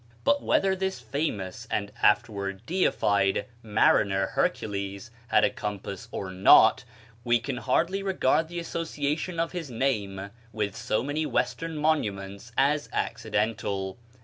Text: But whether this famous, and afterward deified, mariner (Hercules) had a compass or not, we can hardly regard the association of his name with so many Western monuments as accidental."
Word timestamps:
But 0.23 0.41
whether 0.41 0.75
this 0.75 0.99
famous, 0.99 1.67
and 1.69 1.91
afterward 2.01 2.65
deified, 2.65 3.45
mariner 3.61 4.25
(Hercules) 4.33 5.11
had 5.27 5.43
a 5.43 5.51
compass 5.51 6.07
or 6.11 6.31
not, 6.31 6.83
we 7.23 7.37
can 7.37 7.57
hardly 7.57 8.01
regard 8.01 8.47
the 8.47 8.57
association 8.57 9.39
of 9.39 9.51
his 9.51 9.69
name 9.69 10.31
with 10.51 10.75
so 10.75 11.03
many 11.03 11.27
Western 11.27 11.77
monuments 11.77 12.51
as 12.57 12.89
accidental." 12.91 13.99